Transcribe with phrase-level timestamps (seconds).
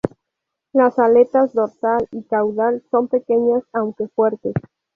[0.73, 4.55] Las aletas dorsal y caudal son pequeñas aunque fuertes.